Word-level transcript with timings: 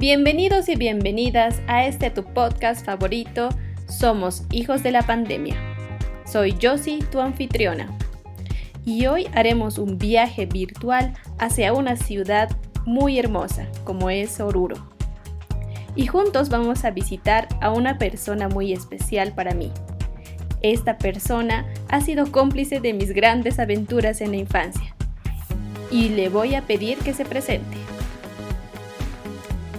Bienvenidos 0.00 0.70
y 0.70 0.76
bienvenidas 0.76 1.60
a 1.66 1.84
este 1.84 2.08
tu 2.08 2.24
podcast 2.24 2.86
favorito, 2.86 3.50
Somos 3.86 4.44
Hijos 4.50 4.82
de 4.82 4.92
la 4.92 5.02
Pandemia. 5.02 5.56
Soy 6.24 6.56
Josie, 6.58 7.00
tu 7.12 7.20
anfitriona. 7.20 7.98
Y 8.86 9.04
hoy 9.08 9.26
haremos 9.34 9.76
un 9.76 9.98
viaje 9.98 10.46
virtual 10.46 11.12
hacia 11.38 11.74
una 11.74 11.96
ciudad 11.96 12.48
muy 12.86 13.18
hermosa 13.18 13.68
como 13.84 14.08
es 14.08 14.40
Oruro. 14.40 14.76
Y 15.94 16.06
juntos 16.06 16.48
vamos 16.48 16.86
a 16.86 16.92
visitar 16.92 17.46
a 17.60 17.70
una 17.70 17.98
persona 17.98 18.48
muy 18.48 18.72
especial 18.72 19.34
para 19.34 19.52
mí. 19.52 19.70
Esta 20.62 20.96
persona 20.96 21.66
ha 21.90 22.00
sido 22.00 22.32
cómplice 22.32 22.80
de 22.80 22.94
mis 22.94 23.12
grandes 23.12 23.58
aventuras 23.58 24.22
en 24.22 24.30
la 24.30 24.38
infancia. 24.38 24.96
Y 25.90 26.08
le 26.08 26.30
voy 26.30 26.54
a 26.54 26.62
pedir 26.62 26.96
que 26.96 27.12
se 27.12 27.26
presente. 27.26 27.79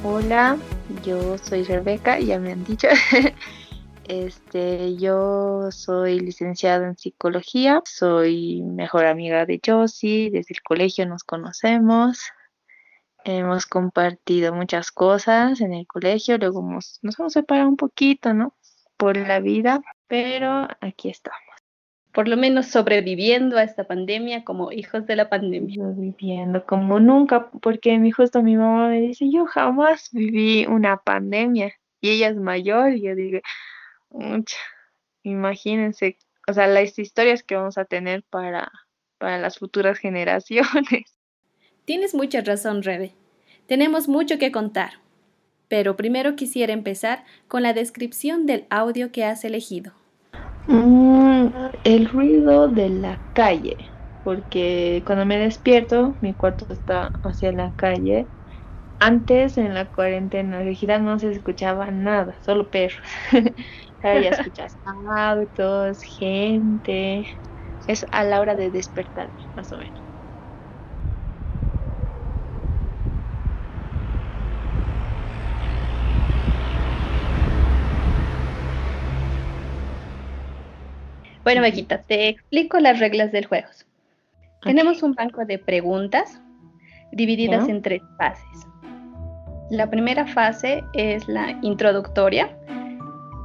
Hola, 0.03 0.57
yo 1.05 1.37
soy 1.37 1.63
Rebeca, 1.63 2.19
ya 2.19 2.39
me 2.39 2.51
han 2.53 2.63
dicho. 2.63 2.87
Este, 4.07 4.97
yo 4.97 5.71
soy 5.71 6.19
licenciada 6.19 6.85
en 6.85 6.97
psicología, 6.97 7.81
soy 7.85 8.61
mejor 8.61 9.05
amiga 9.05 9.45
de 9.45 9.61
Josie, 9.65 10.31
desde 10.31 10.55
el 10.55 10.61
colegio 10.63 11.05
nos 11.05 11.23
conocemos, 11.23 12.19
hemos 13.23 13.65
compartido 13.67 14.53
muchas 14.53 14.91
cosas 14.91 15.61
en 15.61 15.73
el 15.73 15.87
colegio, 15.87 16.37
luego 16.39 16.61
nos 16.61 16.99
hemos 17.19 17.31
separado 17.31 17.69
un 17.69 17.77
poquito, 17.77 18.33
¿no? 18.33 18.53
Por 18.97 19.15
la 19.15 19.39
vida, 19.39 19.81
pero 20.07 20.67
aquí 20.81 21.09
estamos. 21.09 21.50
Por 22.11 22.27
lo 22.27 22.35
menos 22.35 22.67
sobreviviendo 22.67 23.57
a 23.57 23.63
esta 23.63 23.85
pandemia 23.85 24.43
como 24.43 24.71
hijos 24.71 25.05
de 25.05 25.15
la 25.15 25.29
pandemia. 25.29 25.75
Sobreviviendo 25.75 26.65
como 26.65 26.99
nunca, 26.99 27.49
porque 27.61 27.97
mi, 27.97 28.11
justo 28.11 28.43
mi 28.43 28.57
mamá 28.57 28.89
me 28.89 28.99
dice, 29.01 29.29
yo 29.31 29.45
jamás 29.45 30.09
viví 30.11 30.65
una 30.65 30.97
pandemia 30.97 31.73
y 32.01 32.09
ella 32.09 32.29
es 32.29 32.35
mayor 32.35 32.93
y 32.93 33.03
yo 33.03 33.15
digo, 33.15 33.39
mucha, 34.09 34.57
imagínense, 35.23 36.17
o 36.47 36.53
sea, 36.53 36.67
las 36.67 36.97
historias 36.99 37.43
que 37.43 37.55
vamos 37.55 37.77
a 37.77 37.85
tener 37.85 38.23
para, 38.29 38.71
para 39.17 39.37
las 39.37 39.57
futuras 39.57 39.97
generaciones. 39.99 41.17
Tienes 41.85 42.13
mucha 42.13 42.41
razón, 42.41 42.83
Rebe. 42.83 43.13
Tenemos 43.67 44.07
mucho 44.07 44.37
que 44.37 44.51
contar. 44.51 44.93
Pero 45.67 45.95
primero 45.95 46.35
quisiera 46.35 46.73
empezar 46.73 47.23
con 47.47 47.63
la 47.63 47.73
descripción 47.73 48.45
del 48.45 48.65
audio 48.69 49.13
que 49.13 49.23
has 49.23 49.45
elegido. 49.45 49.93
Mm, 50.67 51.30
el 51.83 52.09
ruido 52.09 52.67
de 52.69 52.89
la 52.89 53.23
calle, 53.33 53.77
porque 54.23 55.03
cuando 55.05 55.25
me 55.25 55.37
despierto, 55.39 56.17
mi 56.21 56.35
cuarto 56.35 56.65
está 56.69 57.07
hacia 57.23 57.51
la 57.51 57.73
calle. 57.75 58.29
Antes 58.99 59.57
en 59.57 59.73
la 59.75 59.87
cuarentena 59.91 60.61
rígida 60.63 60.99
no 60.99 61.19
se 61.19 61.31
escuchaba 61.31 61.91
nada, 61.91 62.39
solo 62.43 62.69
perros. 62.69 62.99
Ahora 64.01 64.19
ya 64.19 64.29
escuchas 64.31 64.79
autos, 65.17 66.01
gente. 66.03 67.27
Es 67.87 68.05
a 68.11 68.23
la 68.25 68.41
hora 68.41 68.55
de 68.55 68.71
despertar, 68.71 69.33
más 69.55 69.71
o 69.73 69.77
menos. 69.79 70.10
Bueno, 81.43 81.61
Mequita, 81.61 82.01
te 82.03 82.29
explico 82.29 82.79
las 82.79 82.99
reglas 82.99 83.31
del 83.31 83.45
juego. 83.45 83.67
Tenemos 84.61 85.01
un 85.01 85.13
banco 85.13 85.43
de 85.43 85.57
preguntas 85.57 86.39
divididas 87.11 87.67
en 87.67 87.81
tres 87.81 88.01
fases. 88.17 88.67
La 89.71 89.89
primera 89.89 90.27
fase 90.27 90.83
es 90.93 91.27
la 91.27 91.57
introductoria, 91.63 92.55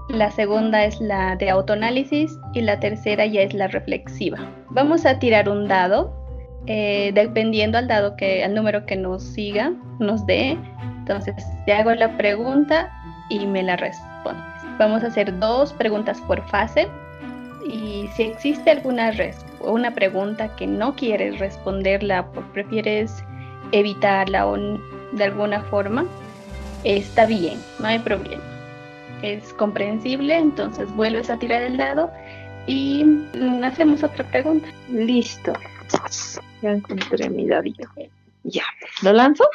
la 0.08 0.30
segunda 0.30 0.84
es 0.84 1.00
la 1.00 1.36
de 1.36 1.48
autoanálisis 1.48 2.38
y 2.52 2.60
la 2.60 2.78
tercera 2.78 3.24
ya 3.24 3.40
es 3.40 3.54
la 3.54 3.68
reflexiva. 3.68 4.38
Vamos 4.70 5.06
a 5.06 5.18
tirar 5.18 5.48
un 5.48 5.66
dado, 5.66 6.12
eh, 6.66 7.12
dependiendo 7.14 7.78
al 7.78 7.88
dado 7.88 8.14
que, 8.16 8.44
al 8.44 8.54
número 8.54 8.84
que 8.84 8.96
nos 8.96 9.22
siga, 9.22 9.72
nos 9.98 10.26
dé. 10.26 10.58
Entonces, 10.98 11.34
te 11.64 11.72
hago 11.72 11.94
la 11.94 12.14
pregunta 12.18 12.92
y 13.30 13.46
me 13.46 13.62
la 13.62 13.76
respondes. 13.76 14.44
Vamos 14.78 15.02
a 15.02 15.06
hacer 15.06 15.36
dos 15.38 15.72
preguntas 15.72 16.20
por 16.22 16.46
fase 16.48 16.86
y 17.66 18.08
si 18.14 18.24
existe 18.24 18.70
alguna 18.70 19.12
una 19.60 19.94
pregunta 19.94 20.54
que 20.56 20.66
no 20.66 20.94
quieres 20.94 21.38
responderla 21.38 22.30
prefieres 22.52 23.24
evitarla 23.72 24.46
o 24.46 24.56
de 24.56 25.24
alguna 25.24 25.62
forma, 25.64 26.06
está 26.84 27.26
bien, 27.26 27.58
no 27.80 27.88
hay 27.88 27.98
problema. 27.98 28.42
Es 29.22 29.52
comprensible, 29.54 30.36
entonces 30.36 30.90
vuelves 30.94 31.30
a 31.30 31.38
tirar 31.38 31.62
el 31.62 31.76
dado 31.76 32.10
y 32.66 33.04
hacemos 33.62 34.02
otra 34.02 34.24
pregunta. 34.30 34.68
Listo. 34.88 35.52
Ya 36.62 36.72
encontré 36.72 37.30
mi 37.30 37.46
dadito. 37.46 37.88
Ya. 38.44 38.64
¿Lo 39.02 39.12
lanzo? 39.12 39.48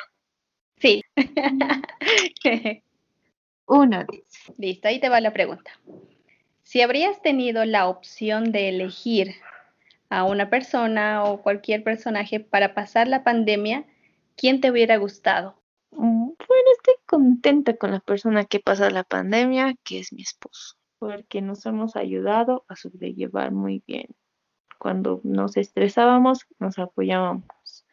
Sí. 0.80 1.04
Uno. 3.68 4.06
Listo, 4.58 4.88
ahí 4.88 5.00
te 5.00 5.10
va 5.10 5.22
la 5.22 5.32
pregunta. 5.32 5.72
Si 6.72 6.82
habrías 6.82 7.22
tenido 7.22 7.66
la 7.66 7.90
opción 7.90 8.54
de 8.54 8.70
elegir 8.70 9.36
a 10.10 10.24
una 10.24 10.50
persona 10.50 11.26
o 11.26 11.42
cualquier 11.42 11.84
personaje 11.84 12.40
para 12.40 12.74
pasar 12.74 13.10
la 13.10 13.26
pandemia, 13.26 13.84
¿quién 14.38 14.62
te 14.62 14.72
hubiera 14.72 14.96
gustado? 14.96 15.62
Bueno, 15.90 16.72
estoy 16.78 16.94
contenta 17.06 17.76
con 17.76 17.92
la 17.92 18.00
persona 18.00 18.46
que 18.46 18.62
pasa 18.62 18.90
la 18.90 19.04
pandemia, 19.04 19.76
que 19.84 20.00
es 20.00 20.14
mi 20.14 20.22
esposo, 20.22 20.78
porque 20.98 21.42
nos 21.42 21.66
hemos 21.66 21.98
ayudado 21.98 22.64
a 22.70 22.78
sobrellevar 22.78 23.52
muy 23.52 23.84
bien. 23.86 24.08
Cuando 24.80 25.20
nos 25.26 25.58
estresábamos, 25.58 26.48
nos 26.58 26.80
apoyábamos 26.80 27.86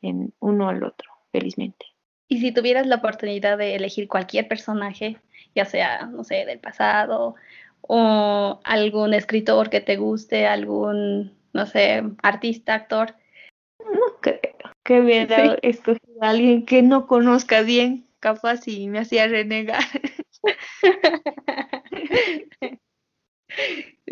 en 0.00 0.32
uno 0.38 0.68
al 0.68 0.84
otro, 0.84 1.10
felizmente. 1.32 1.86
Y 2.28 2.38
si 2.38 2.52
tuvieras 2.52 2.86
la 2.86 2.96
oportunidad 2.96 3.58
de 3.58 3.74
elegir 3.74 4.06
cualquier 4.06 4.46
personaje, 4.46 5.20
ya 5.56 5.64
sea, 5.64 6.06
no 6.06 6.22
sé, 6.22 6.46
del 6.46 6.60
pasado 6.60 7.34
o 7.82 8.60
algún 8.64 9.14
escritor 9.14 9.70
que 9.70 9.80
te 9.80 9.96
guste, 9.96 10.46
algún, 10.46 11.36
no 11.52 11.66
sé, 11.66 12.02
artista, 12.22 12.74
actor. 12.74 13.14
No 13.78 14.20
creo 14.20 14.40
que 14.84 15.00
hubiera 15.00 15.54
escogido 15.62 16.22
a 16.22 16.30
alguien 16.30 16.64
que 16.64 16.82
no 16.82 17.06
conozca 17.06 17.62
bien, 17.62 18.06
capaz 18.20 18.66
y 18.66 18.88
me 18.88 19.00
hacía 19.00 19.26
renegar. 19.28 19.82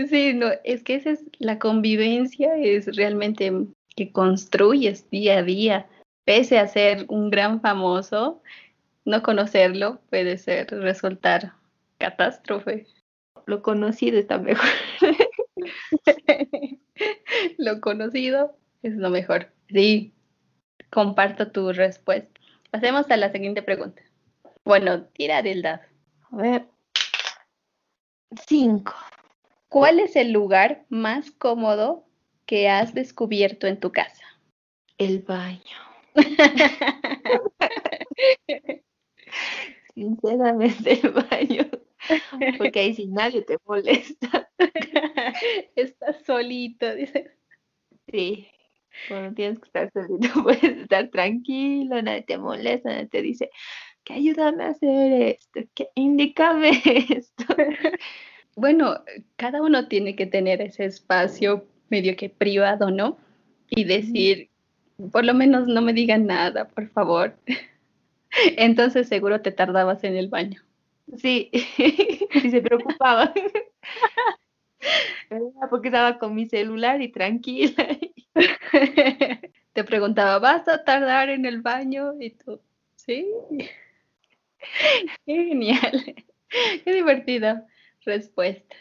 Sí, 0.09 0.34
no, 0.34 0.48
es 0.64 0.82
que 0.82 0.94
esa 0.94 1.10
es 1.10 1.25
la 1.38 1.59
convivencia, 1.59 2.56
es 2.56 2.94
realmente 2.97 3.53
que 3.97 4.12
construyes 4.12 5.09
día 5.10 5.38
a 5.38 5.42
día. 5.42 5.88
Pese 6.25 6.59
a 6.59 6.69
ser 6.69 7.06
un 7.09 7.30
gran 7.30 7.60
famoso, 7.60 8.42
no 9.04 9.22
conocerlo 9.22 10.00
puede 10.10 10.38
ser 10.38 10.69
resultar 10.70 11.54
catástrofe. 11.98 12.86
Lo 13.50 13.62
conocido 13.62 14.16
está 14.16 14.38
mejor. 14.38 14.64
lo 17.58 17.80
conocido 17.80 18.56
es 18.84 18.94
lo 18.94 19.10
mejor. 19.10 19.50
Sí, 19.68 20.14
comparto 20.88 21.50
tu 21.50 21.72
respuesta. 21.72 22.40
Pasemos 22.70 23.10
a 23.10 23.16
la 23.16 23.32
siguiente 23.32 23.62
pregunta. 23.62 24.02
Bueno, 24.64 25.02
tira 25.06 25.42
del 25.42 25.62
dado. 25.62 25.82
A 26.30 26.36
ver. 26.36 26.68
Cinco. 28.46 28.94
¿Cuál 29.68 29.98
es 29.98 30.14
el 30.14 30.30
lugar 30.30 30.84
más 30.88 31.32
cómodo 31.32 32.06
que 32.46 32.68
has 32.68 32.94
descubierto 32.94 33.66
en 33.66 33.80
tu 33.80 33.91
casa? 33.91 34.22
El 34.96 35.22
baño. 35.22 35.58
Sinceramente, 39.96 41.00
el 41.03 41.10
baño. 41.10 41.69
Porque 42.59 42.81
ahí 42.81 42.95
sin 42.95 43.13
nadie 43.13 43.42
te 43.42 43.57
molesta. 43.66 44.51
Estás 45.77 46.22
solito, 46.25 46.95
dice. 46.95 47.33
Sí. 48.10 48.48
Cuando 49.09 49.34
tienes 49.34 49.59
que 49.59 49.66
estar 49.66 49.91
solito, 49.92 50.28
puedes 50.42 50.63
estar 50.63 51.09
tranquilo, 51.09 52.03
nadie 52.03 52.22
te 52.22 52.39
molesta, 52.39 52.91
nadie 52.91 53.07
te 53.07 53.22
dice, 53.22 53.51
que 54.04 54.15
ayúdame 54.15 54.65
a 54.65 54.69
hacer 54.69 55.13
esto, 55.22 55.60
que 55.75 55.89
indícame 55.95 56.71
esto. 57.10 57.45
Bueno, 58.57 59.03
cada 59.37 59.63
uno 59.63 59.89
tiene 59.89 60.16
que 60.16 60.27
tener 60.27 60.60
ese 60.60 60.84
espacio 60.84 61.66
medio 61.89 62.16
que 62.16 62.28
privado, 62.28 62.91
¿no? 62.91 63.16
Y 63.71 63.84
decir, 63.84 64.51
por 65.13 65.25
lo 65.25 65.34
menos 65.34 65.66
no 65.66 65.81
me 65.83 65.92
digan 65.92 66.27
nada, 66.27 66.66
por 66.69 66.89
favor. 66.89 67.37
Entonces 68.57 69.09
seguro 69.09 69.41
te 69.41 69.53
tardabas 69.53 70.04
en 70.04 70.16
el 70.16 70.28
baño. 70.28 70.63
Sí, 71.16 71.51
y 71.53 72.51
se 72.51 72.62
preocupaba. 72.62 73.33
Porque 75.71 75.89
estaba 75.89 76.18
con 76.18 76.34
mi 76.34 76.47
celular 76.47 77.01
y 77.03 77.10
tranquila. 77.12 77.86
Te 79.72 79.84
preguntaba, 79.84 80.39
¿vas 80.39 80.66
a 80.68 80.84
tardar 80.84 81.30
en 81.30 81.47
el 81.47 81.60
baño? 81.60 82.15
Y 82.21 82.30
tú, 82.30 82.60
sí. 82.97 83.27
Qué 85.27 85.27
genial. 85.27 86.15
Qué 86.48 86.92
divertida 86.92 87.66
respuesta. 88.04 88.77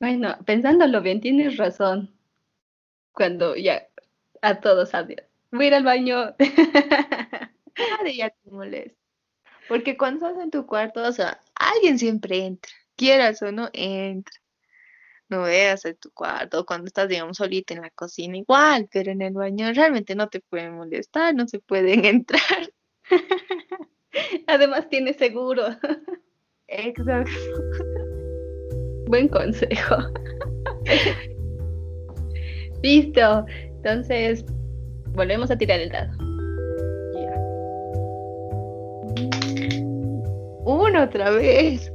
Bueno, 0.00 0.36
pensándolo 0.44 1.00
bien, 1.00 1.20
tienes 1.20 1.56
razón. 1.56 2.14
Cuando 3.12 3.56
ya 3.56 3.86
a 4.42 4.60
todos 4.60 4.94
adiós. 4.94 5.22
Voy 5.50 5.66
a 5.66 5.68
ir 5.68 5.74
al 5.74 5.84
baño. 5.84 6.34
Ya 8.14 8.28
te 8.28 8.50
molesta. 8.50 8.98
Porque 9.68 9.96
cuando 9.96 10.26
estás 10.26 10.42
en 10.42 10.50
tu 10.50 10.66
cuarto, 10.66 11.02
o 11.02 11.12
sea, 11.12 11.40
alguien 11.60 11.98
siempre 11.98 12.44
entra. 12.44 12.72
Quieras 12.96 13.42
o 13.42 13.52
no, 13.52 13.70
entra. 13.72 14.34
No 15.28 15.42
veas 15.42 15.84
en 15.84 15.96
tu 15.96 16.10
cuarto, 16.10 16.66
cuando 16.66 16.86
estás, 16.86 17.08
digamos, 17.08 17.36
solita 17.36 17.72
en 17.74 17.82
la 17.82 17.90
cocina, 17.90 18.36
igual, 18.36 18.88
pero 18.92 19.12
en 19.12 19.22
el 19.22 19.32
baño 19.32 19.72
realmente 19.72 20.16
no 20.16 20.28
te 20.28 20.40
pueden 20.40 20.74
molestar, 20.76 21.34
no 21.34 21.46
se 21.46 21.60
pueden 21.60 22.04
entrar. 22.04 22.72
Además, 24.48 24.88
tiene 24.88 25.12
seguro. 25.14 25.66
Exacto. 26.66 27.30
Buen 29.06 29.28
consejo. 29.28 29.96
Listo. 32.82 33.44
Entonces, 33.48 34.44
volvemos 35.14 35.50
a 35.50 35.56
tirar 35.56 35.80
el 35.80 35.90
dado. 35.90 36.29
Uno 40.70 41.02
otra 41.02 41.30
vez. 41.30 41.92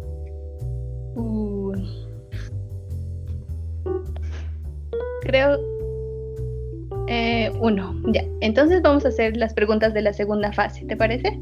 Creo. 5.21 5.57
Eh, 7.07 7.51
uno. 7.61 7.95
Ya. 8.11 8.25
Entonces 8.41 8.81
vamos 8.81 9.05
a 9.05 9.09
hacer 9.09 9.37
las 9.37 9.53
preguntas 9.53 9.93
de 9.93 10.01
la 10.01 10.11
segunda 10.11 10.51
fase. 10.51 10.85
¿Te 10.85 10.97
parece? 10.97 11.39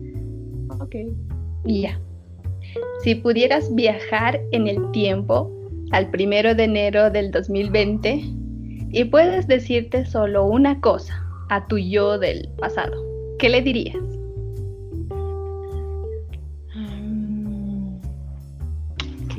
Ok. 0.80 0.96
Ya. 1.66 2.00
Si 3.04 3.16
pudieras 3.16 3.74
viajar 3.74 4.40
en 4.52 4.68
el 4.68 4.92
tiempo 4.92 5.52
al 5.92 6.12
primero 6.12 6.54
de 6.54 6.66
enero 6.66 7.10
del 7.10 7.32
2020 7.32 8.22
y 8.92 9.04
puedes 9.06 9.48
decirte 9.48 10.06
solo 10.06 10.46
una 10.46 10.80
cosa 10.82 11.20
a 11.50 11.66
tu 11.66 11.80
yo 11.80 12.20
del 12.20 12.48
pasado, 12.60 12.94
¿qué 13.40 13.50
le 13.50 13.62
dirías? 13.62 14.13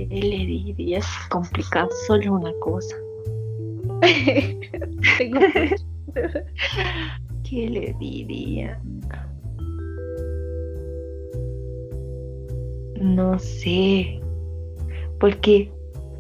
¿Qué 0.09 0.21
le 0.21 0.47
dirías? 0.47 1.07
Complicado, 1.31 1.89
solo 2.07 2.35
una 2.35 2.53
cosa. 2.61 2.97
¿Qué 7.49 7.69
le 7.69 7.95
diría? 7.99 8.81
No 13.01 13.39
sé. 13.39 14.21
Porque 15.21 15.71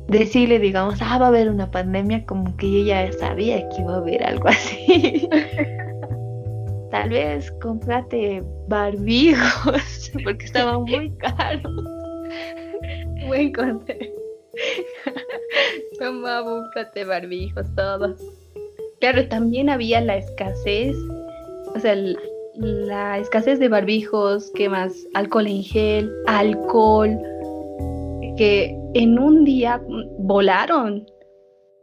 decirle, 0.09 0.59
digamos, 0.59 1.01
ah, 1.01 1.19
va 1.19 1.27
a 1.27 1.29
haber 1.29 1.51
una 1.51 1.71
pandemia, 1.71 2.25
como 2.27 2.57
que 2.57 2.71
yo 2.71 2.85
ya 2.85 3.11
sabía 3.13 3.69
que 3.71 3.83
iba 3.83 3.95
a 3.95 3.99
haber 3.99 4.23
algo 4.23 4.49
así. 4.49 5.29
Tal 6.91 7.11
vez 7.11 7.51
comprate 7.61 8.43
barbijos, 8.69 10.13
porque 10.23 10.45
estaban 10.45 10.83
muy 10.83 11.11
caros. 11.17 11.94
Buen 13.29 13.53
consejo. 13.53 14.15
Toma, 15.99 16.41
búscate 16.43 17.05
barbijos 17.05 17.67
todos. 17.75 18.21
Claro, 19.01 19.27
también 19.29 19.69
había 19.69 20.01
la 20.01 20.17
escasez, 20.17 20.97
o 21.75 21.79
sea, 21.79 21.97
la 22.55 23.19
escasez 23.19 23.59
de 23.59 23.69
barbijos, 23.69 24.51
¿qué 24.55 24.69
más? 24.69 24.93
Alcohol 25.15 25.47
en 25.47 25.63
gel, 25.63 26.13
alcohol, 26.27 27.19
que 28.37 28.77
en 28.95 29.19
un 29.19 29.45
día 29.45 29.83
volaron 30.19 31.07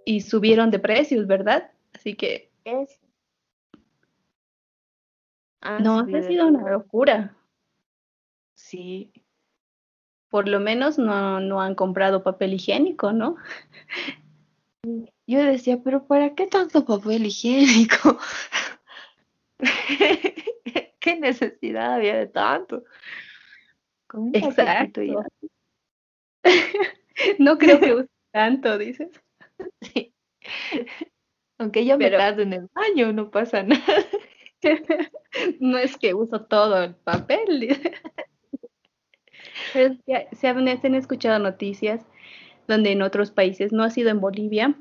y 0.05 0.21
subieron 0.21 0.71
de 0.71 0.79
precios, 0.79 1.27
¿verdad? 1.27 1.71
Así 1.93 2.15
que... 2.15 2.49
Es... 2.63 2.99
no, 5.79 5.99
ha 5.99 6.21
sido 6.23 6.47
una 6.47 6.71
locura. 6.71 7.35
Sí. 8.55 9.11
Por 10.31 10.48
lo 10.48 10.60
menos 10.60 10.98
no, 10.98 11.39
no 11.39 11.62
han 11.62 11.75
comprado 11.75 12.24
papel 12.24 12.56
higiénico, 12.56 13.12
¿no? 13.12 13.36
Yo 15.28 15.44
decía, 15.44 15.80
pero 15.83 16.07
¿para 16.07 16.33
qué 16.33 16.48
tanto 16.48 16.86
papel 16.86 17.28
higiénico? 17.28 18.18
¿Qué 21.00 21.19
necesidad 21.19 21.95
había 21.95 22.16
de 22.16 22.28
tanto? 22.28 22.83
Exacto. 24.33 25.01
no 27.39 27.57
creo 27.57 27.80
que 27.80 27.94
use 27.94 28.10
tanto, 28.31 28.77
dices. 28.77 29.10
Sí. 29.81 30.12
Aunque 31.60 31.86
yo 31.86 31.95
me 31.95 32.10
tardo 32.10 32.42
en 32.42 32.54
el 32.54 32.68
baño, 32.74 33.13
no 33.13 33.30
pasa 33.30 33.62
nada. 33.62 33.84
no 35.60 35.77
es 35.77 35.98
que 35.98 36.16
uso 36.16 36.45
todo 36.45 36.81
el 36.81 36.95
papel. 36.95 37.80
Se, 39.74 40.48
han, 40.48 40.95
escuchado 40.95 41.39
noticias 41.39 42.06
donde 42.68 42.92
en 42.92 43.01
otros 43.01 43.31
países, 43.31 43.71
no 43.71 43.83
ha 43.83 43.89
sido 43.89 44.09
en 44.09 44.21
Bolivia, 44.21 44.75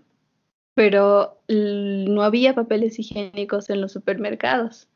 pero 0.75 1.39
no 1.49 2.23
había 2.23 2.55
papeles 2.55 2.99
higiénicos 2.99 3.71
en 3.71 3.81
los 3.81 3.93
supermercados. 3.93 4.89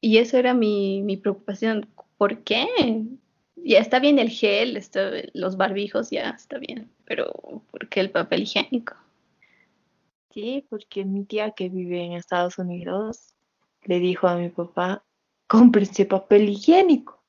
Y 0.00 0.18
eso 0.18 0.36
era 0.36 0.54
mi, 0.54 1.18
preocupación. 1.22 1.88
¿Por 2.18 2.42
qué? 2.42 2.66
Ya 3.56 3.78
está 3.78 4.00
bien 4.00 4.18
el 4.18 4.28
gel, 4.28 4.78
los 5.32 5.56
barbijos, 5.56 6.10
ya 6.10 6.30
está 6.30 6.58
bien, 6.58 6.90
pero 7.04 7.32
¿por 7.70 7.88
qué 7.88 8.00
el 8.00 8.10
papel 8.10 8.42
higiénico? 8.42 8.94
Sí, 10.30 10.66
porque 10.68 11.04
mi 11.04 11.24
tía 11.24 11.52
que 11.52 11.68
vive 11.68 12.02
en 12.02 12.12
Estados 12.12 12.58
Unidos 12.58 13.34
le 13.84 14.00
dijo 14.00 14.26
a 14.26 14.36
mi 14.36 14.48
papá, 14.48 15.04
cómprense 15.46 16.06
papel 16.06 16.48
higiénico. 16.48 17.23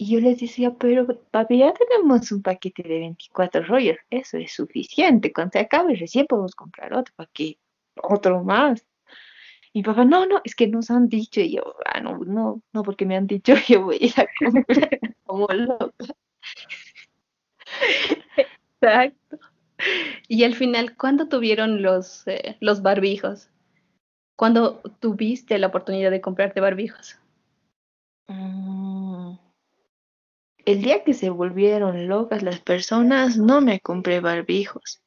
Y 0.00 0.06
yo 0.06 0.18
les 0.18 0.40
decía, 0.40 0.72
pero 0.78 1.06
papi, 1.30 1.58
ya 1.58 1.74
tenemos 1.74 2.32
un 2.32 2.40
paquete 2.40 2.82
de 2.82 3.00
24 3.00 3.64
rollos, 3.64 3.98
eso 4.08 4.38
es 4.38 4.50
suficiente. 4.50 5.30
Cuando 5.30 5.52
se 5.52 5.58
acabe, 5.58 5.94
recién 5.94 6.24
podemos 6.24 6.54
comprar 6.54 6.94
otro 6.94 7.12
paquete, 7.16 7.60
otro 8.02 8.42
más. 8.42 8.86
Y 9.74 9.82
papá, 9.82 10.06
no, 10.06 10.24
no, 10.24 10.40
es 10.42 10.54
que 10.54 10.68
nos 10.68 10.90
han 10.90 11.10
dicho. 11.10 11.42
Y 11.42 11.56
yo, 11.56 11.74
ah, 11.84 12.00
no, 12.00 12.16
no, 12.16 12.62
no, 12.72 12.82
porque 12.82 13.04
me 13.04 13.14
han 13.14 13.26
dicho, 13.26 13.52
yo 13.68 13.84
voy 13.84 13.96
a 13.96 14.06
ir 14.06 14.14
a 14.16 14.26
comprar 14.42 15.00
como 15.26 15.46
loca. 15.48 16.14
Exacto. 18.38 19.38
Y 20.28 20.44
al 20.44 20.54
final, 20.54 20.96
¿cuándo 20.96 21.28
tuvieron 21.28 21.82
los, 21.82 22.26
eh, 22.26 22.56
los 22.60 22.80
barbijos? 22.80 23.50
¿Cuándo 24.34 24.80
tuviste 25.00 25.58
la 25.58 25.66
oportunidad 25.66 26.10
de 26.10 26.22
comprarte 26.22 26.62
barbijos? 26.62 27.18
Mm, 28.28 28.69
el 30.70 30.82
día 30.82 31.02
que 31.02 31.14
se 31.14 31.30
volvieron 31.30 32.06
locas 32.06 32.42
las 32.42 32.60
personas, 32.60 33.36
no 33.36 33.60
me 33.60 33.80
compré 33.80 34.20
barbijos. 34.20 35.02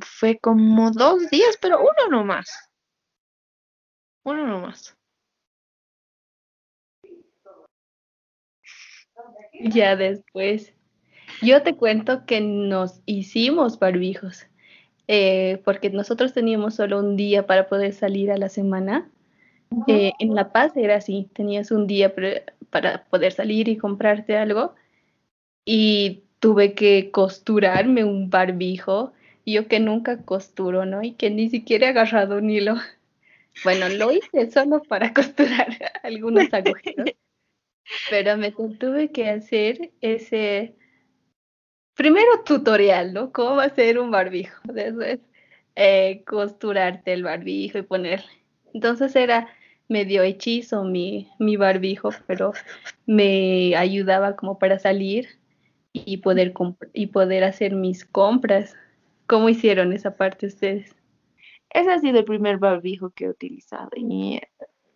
Fue 0.00 0.38
como 0.38 0.90
dos 0.90 1.28
días, 1.30 1.58
pero 1.60 1.80
uno 1.80 2.08
nomás. 2.10 2.48
Uno 4.24 4.46
nomás. 4.46 4.96
Ya 9.60 9.96
después. 9.96 10.72
Yo 11.42 11.62
te 11.62 11.76
cuento 11.76 12.24
que 12.24 12.40
nos 12.40 13.02
hicimos 13.04 13.78
barbijos, 13.78 14.46
eh, 15.06 15.60
porque 15.64 15.90
nosotros 15.90 16.32
teníamos 16.32 16.76
solo 16.76 16.98
un 16.98 17.16
día 17.16 17.46
para 17.46 17.68
poder 17.68 17.92
salir 17.92 18.30
a 18.30 18.38
la 18.38 18.48
semana. 18.48 19.10
Eh, 19.86 20.12
en 20.18 20.34
La 20.34 20.52
Paz 20.52 20.76
era 20.76 20.96
así, 20.96 21.28
tenías 21.34 21.70
un 21.70 21.86
día 21.86 22.14
para 22.76 23.04
poder 23.04 23.32
salir 23.32 23.68
y 23.68 23.78
comprarte 23.78 24.36
algo 24.36 24.74
y 25.64 26.24
tuve 26.40 26.74
que 26.74 27.10
costurarme 27.10 28.04
un 28.04 28.28
barbijo, 28.28 29.14
yo 29.46 29.66
que 29.66 29.80
nunca 29.80 30.22
costuro, 30.26 30.84
¿no? 30.84 31.02
Y 31.02 31.12
que 31.12 31.30
ni 31.30 31.48
siquiera 31.48 31.86
he 31.86 31.90
agarrado 31.90 32.36
un 32.38 32.50
hilo. 32.50 32.74
Bueno, 33.64 33.88
lo 33.88 34.12
hice 34.12 34.50
solo 34.50 34.82
para 34.82 35.14
costurar 35.14 35.68
algunos 36.02 36.52
agujeros, 36.52 37.12
pero 38.10 38.36
me 38.36 38.52
tuve 38.52 39.10
que 39.10 39.30
hacer 39.30 39.92
ese 40.02 40.74
primero 41.94 42.44
tutorial, 42.44 43.14
¿no? 43.14 43.32
Cómo 43.32 43.60
hacer 43.60 43.98
un 43.98 44.10
barbijo, 44.10 44.60
después 44.64 45.20
eh, 45.74 46.22
costurarte 46.26 47.14
el 47.14 47.22
barbijo 47.22 47.78
y 47.78 47.82
ponerle. 47.82 48.30
Entonces 48.74 49.16
era 49.16 49.48
medio 49.88 50.22
hechizo 50.22 50.84
mi, 50.84 51.28
mi 51.38 51.56
barbijo, 51.56 52.10
pero 52.26 52.52
me 53.06 53.76
ayudaba 53.76 54.36
como 54.36 54.58
para 54.58 54.78
salir 54.78 55.28
y 55.92 56.18
poder, 56.18 56.52
y 56.92 57.06
poder 57.08 57.44
hacer 57.44 57.74
mis 57.74 58.04
compras. 58.04 58.74
¿Cómo 59.26 59.48
hicieron 59.48 59.92
esa 59.92 60.16
parte 60.16 60.46
ustedes? 60.46 60.94
Ese 61.70 61.90
ha 61.90 61.98
sido 61.98 62.18
el 62.18 62.24
primer 62.24 62.58
barbijo 62.58 63.10
que 63.10 63.24
he 63.24 63.28
utilizado. 63.28 63.90
Y, 63.96 64.40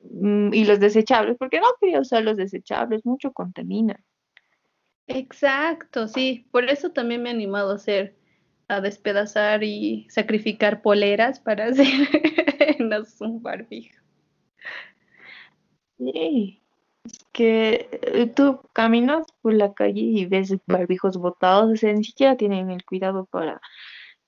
mm, 0.03 0.55
y 0.55 0.65
los 0.65 0.81
desechables, 0.81 1.37
porque 1.39 1.61
no 1.61 1.67
quería 1.81 2.01
usar 2.01 2.23
los 2.23 2.37
desechables, 2.37 3.05
mucho 3.05 3.33
contamina. 3.33 4.03
Exacto, 5.07 6.07
sí. 6.07 6.47
Por 6.53 6.71
eso 6.71 6.91
también 6.91 7.23
me 7.23 7.31
he 7.31 7.33
animado 7.33 7.73
a 7.73 7.77
hacer, 7.77 8.17
a 8.69 8.81
despedazar 8.81 9.65
y 9.65 10.07
sacrificar 10.09 10.83
poleras 10.83 11.41
para 11.41 11.67
hacer 11.67 11.89
un 13.21 13.43
barbijo. 13.43 14.01
Sí. 16.01 16.63
Es 17.05 17.25
que 17.33 17.89
eh, 17.93 18.27
tú 18.35 18.61
caminas 18.73 19.27
por 19.43 19.55
la 19.55 19.75
calle 19.75 20.01
y 20.01 20.27
ves 20.27 20.55
barbijos 20.67 21.17
botados, 21.17 21.73
o 21.73 21.77
sea, 21.77 21.93
ni 21.93 22.05
siquiera 22.05 22.37
tienen 22.37 22.71
el 22.71 22.85
cuidado 22.85 23.27
para 23.27 23.61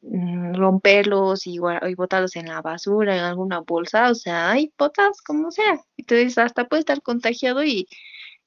mm, 0.02 0.54
romperlos 0.54 1.46
y, 1.46 1.56
y 1.56 1.94
botarlos 1.94 2.36
en 2.36 2.46
la 2.46 2.62
basura, 2.62 3.16
en 3.16 3.24
alguna 3.24 3.60
bolsa, 3.60 4.10
o 4.10 4.14
sea, 4.14 4.50
hay 4.50 4.72
botas 4.78 5.20
como 5.22 5.50
sea. 5.50 5.80
Entonces 5.96 6.38
hasta 6.38 6.68
puede 6.68 6.80
estar 6.80 7.02
contagiado 7.02 7.64
y 7.64 7.88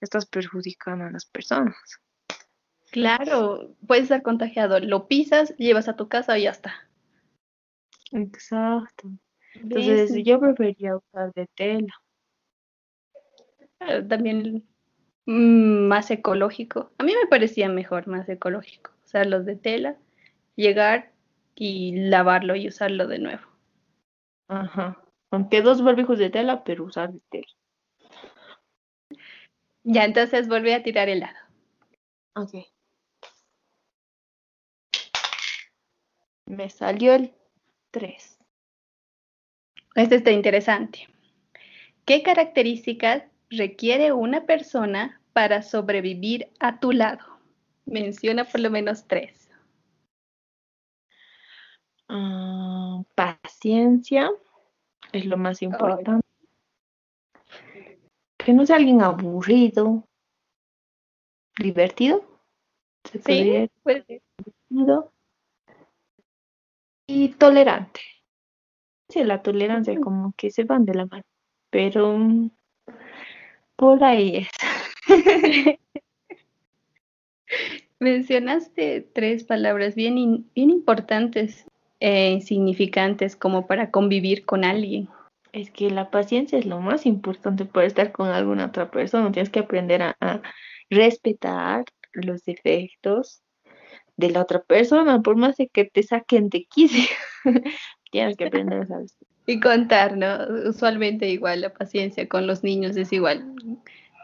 estás 0.01 0.25
perjudicando 0.25 1.05
a 1.05 1.12
las 1.12 1.25
personas. 1.25 1.75
Claro, 2.91 3.75
puedes 3.88 4.03
estar 4.03 4.22
contagiado, 4.22 4.79
lo 4.79 5.08
pisas, 5.08 5.55
llevas 5.58 5.88
a 5.88 5.96
tu 5.96 6.08
casa 6.08 6.38
y 6.38 6.44
ya 6.44 6.51
está. 6.51 6.74
Exacto. 8.12 9.10
Entonces 9.53 10.13
yo 10.24 10.39
preferiría 10.39 10.98
usar 10.98 11.34
de 11.34 11.48
tela. 11.55 11.94
Eh, 13.82 14.03
también 14.03 14.63
mm, 15.25 15.88
más 15.88 16.12
ecológico. 16.12 16.91
A 16.98 17.03
mí 17.03 17.13
me 17.13 17.27
parecía 17.27 17.70
mejor, 17.70 18.08
más 18.08 18.27
ecológico. 18.29 18.91
Usar 19.05 19.27
los 19.27 19.46
de 19.46 19.55
tela, 19.55 19.98
llegar 20.55 21.12
y 21.55 21.96
lavarlo 22.10 22.55
y 22.55 22.67
usarlo 22.67 23.08
de 23.08 23.20
nuevo. 23.20 23.44
Ajá. 24.48 25.01
Aunque 25.32 25.62
dos 25.62 25.84
barbijos 25.84 26.20
de 26.20 26.29
tela, 26.29 26.63
pero 26.63 26.84
usar 26.86 27.12
de 27.12 27.22
tela. 27.29 27.48
Ya, 29.84 30.03
entonces 30.03 30.48
volví 30.48 30.72
a 30.72 30.84
tirar 30.84 31.10
el 31.10 31.20
lado. 31.20 31.38
Ok. 32.36 32.65
Me 36.48 36.70
salió 36.70 37.13
el 37.13 37.34
3. 37.91 38.39
Este 39.96 40.15
está 40.15 40.32
interesante. 40.32 41.08
¿Qué 42.05 42.22
características 42.22 43.24
requiere 43.49 44.11
una 44.11 44.45
persona 44.45 45.21
para 45.33 45.61
sobrevivir 45.61 46.49
a 46.59 46.79
tu 46.79 46.91
lado? 46.91 47.25
Menciona 47.85 48.45
por 48.45 48.61
lo 48.61 48.71
menos 48.71 49.07
tres. 49.07 49.49
Ah, 52.07 53.01
paciencia 53.15 54.31
es 55.11 55.25
lo 55.25 55.37
más 55.37 55.61
importante. 55.61 56.25
Que 58.37 58.53
no 58.53 58.65
sea 58.65 58.75
alguien 58.75 59.01
aburrido, 59.01 60.07
divertido. 61.57 62.23
¿Se 63.05 63.19
sí, 63.19 63.69
puede 63.83 64.03
ser. 64.05 64.21
Y 67.07 67.29
tolerante. 67.29 68.01
Sí, 69.09 69.23
la 69.23 69.41
tolerancia 69.41 69.99
como 69.99 70.33
que 70.35 70.49
se 70.49 70.63
van 70.63 70.85
de 70.85 70.95
la 70.95 71.05
mano. 71.05 71.23
Pero 71.69 72.17
por 73.75 74.03
ahí 74.03 74.38
es. 74.38 74.50
Mencionaste 78.00 79.01
tres 79.13 79.44
palabras 79.46 79.96
bien, 79.96 80.50
bien 80.53 80.70
importantes 80.70 81.65
e 82.00 82.41
significantes 82.41 83.36
como 83.36 83.67
para 83.67 83.91
convivir 83.91 84.46
con 84.46 84.65
alguien. 84.65 85.10
Es 85.53 85.72
que 85.72 85.89
la 85.89 86.12
paciencia 86.12 86.60
es 86.60 86.65
lo 86.65 86.82
más 86.82 87.05
importante 87.05 87.65
para 87.65 87.88
estar 87.88 88.12
con 88.12 88.27
alguna 88.27 88.65
otra 88.65 88.91
persona. 88.91 89.32
Tienes 89.32 89.50
que 89.50 89.60
aprender 89.60 90.01
a, 90.01 90.41
respetar 90.89 91.86
los 92.13 92.44
defectos 92.44 93.41
de 94.17 94.29
la 94.29 94.41
otra 94.41 94.62
persona, 94.62 95.22
por 95.22 95.36
más 95.36 95.58
de 95.58 95.67
que 95.67 95.86
te 95.86 96.03
saquen 96.03 96.50
de 96.50 96.65
quicio. 96.65 97.10
Tienes 98.15 98.38
que 98.38 98.45
aprender 98.45 98.88
a 98.89 99.00
respetar. 99.00 99.36
Y 99.48 99.60
contar, 99.60 100.17
¿no? 100.17 100.69
Usualmente 100.69 101.29
igual 101.29 101.62
la 101.62 101.72
paciencia 101.72 102.27
con 102.27 102.48
los 102.48 102.63
niños 102.63 102.98
es 102.98 103.13
igual. 103.13 103.45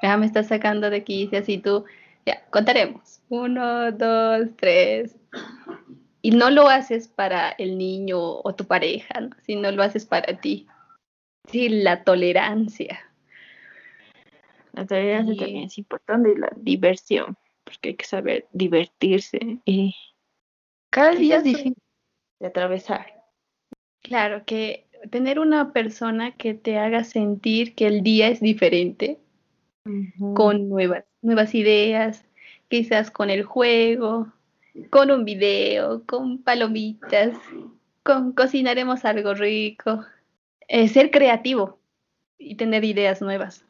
Ya 0.01 0.17
me 0.17 0.25
estás 0.25 0.48
sacando 0.48 0.89
de 0.89 0.98
aquí, 0.98 1.29
y 1.31 1.36
así 1.36 1.60
tú, 1.60 1.86
ya, 2.25 2.43
contaremos. 2.50 3.21
Uno, 3.29 3.91
dos, 3.91 4.48
tres. 4.55 5.15
Y 6.24 6.31
no 6.31 6.50
lo 6.50 6.69
haces 6.69 7.07
para 7.07 7.50
el 7.51 7.77
niño 7.77 8.17
o 8.19 8.55
tu 8.55 8.65
pareja, 8.65 9.19
¿no? 9.19 9.29
sino 9.45 9.71
lo 9.71 9.83
haces 9.83 10.07
para 10.07 10.39
ti. 10.39 10.67
Sí, 11.50 11.69
la 11.69 12.03
tolerancia. 12.03 13.00
La 14.74 14.88
tolerancia 14.88 15.36
también 15.36 15.65
es 15.65 15.77
importante 15.77 16.31
y 16.31 16.39
la 16.39 16.50
diversión, 16.55 17.38
porque 17.63 17.89
hay 17.89 17.95
que 17.95 18.05
saber 18.05 18.48
divertirse 18.53 19.60
y 19.65 19.93
cada 20.89 21.12
día 21.12 21.38
es 21.38 21.43
difícil 21.43 21.75
de 22.39 22.48
atravesar. 22.48 23.20
Claro, 24.01 24.43
que 24.46 24.86
tener 25.10 25.39
una 25.39 25.74
persona 25.74 26.31
que 26.31 26.53
te 26.53 26.77
haga 26.77 27.03
sentir 27.03 27.75
que 27.75 27.88
el 27.88 28.03
día 28.03 28.27
es 28.27 28.39
diferente, 28.39 29.20
con 30.36 30.70
nuevas, 30.70 31.05
nuevas 31.22 31.55
ideas, 31.55 32.24
quizás 32.67 33.10
con 33.10 33.29
el 33.29 33.43
juego, 33.43 34.31
con 34.89 35.12
un 35.12 35.25
video, 35.25 36.03
con 36.05 36.38
palomitas, 36.43 37.36
con 38.03 38.34
cocinaremos 38.34 39.05
algo 39.05 39.34
rico. 39.34 40.05
Eh, 40.67 40.88
ser 40.88 41.12
creativo 41.12 41.79
y 42.38 42.55
tener 42.55 42.84
ideas 42.84 43.22
nuevas. 43.22 43.65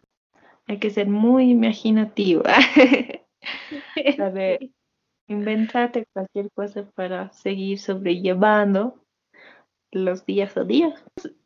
Hay 0.68 0.78
que 0.78 0.90
ser 0.90 1.08
muy 1.08 1.50
imaginativa. 1.50 2.54
Saber 4.18 4.70
inventarte 5.28 6.06
cualquier 6.14 6.52
cosa 6.52 6.90
para 6.96 7.32
seguir 7.32 7.80
sobrellevando 7.80 9.01
los 9.92 10.26
días 10.26 10.56
a 10.58 10.64
día. 10.64 10.96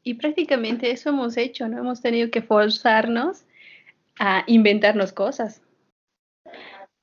Y 0.03 0.15
prácticamente 0.15 0.91
eso 0.91 1.09
hemos 1.09 1.37
hecho, 1.37 1.67
¿no? 1.67 1.79
Hemos 1.79 2.01
tenido 2.01 2.29
que 2.29 2.41
forzarnos 2.41 3.45
a 4.19 4.43
inventarnos 4.47 5.13
cosas. 5.13 5.61